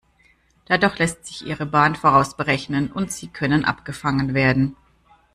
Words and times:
Dadurch 0.65 0.97
lässt 0.97 1.27
sich 1.27 1.45
ihre 1.45 1.67
Bahn 1.67 1.95
vorausberechnen 1.95 2.91
und 2.91 3.11
sie 3.11 3.27
können 3.27 3.65
abgefangen 3.65 4.33
werden. 4.33 4.75